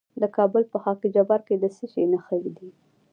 [0.21, 2.69] د کابل په خاک جبار کې د څه شي نښې دي؟